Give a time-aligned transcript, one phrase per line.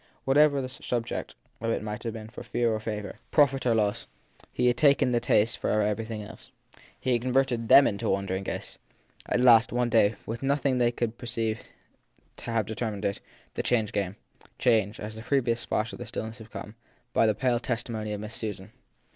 [0.25, 3.75] Whatever the subject of it might have for them of fear or favour, profit or
[3.75, 4.07] loss,
[4.51, 6.49] he had taken the taste from every thing else.
[6.99, 8.79] He had converted them into wandering ghosts.
[9.27, 11.59] At last, one day, with nothing they could afterwards per ceive
[12.37, 13.21] to have determined it,
[13.53, 14.15] the change came
[14.57, 16.73] came, as the previous splash in their stillness had come,
[17.13, 18.71] by the pale testi mony of Miss Susan.